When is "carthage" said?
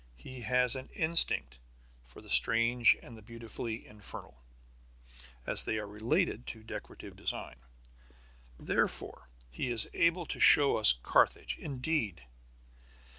10.93-11.55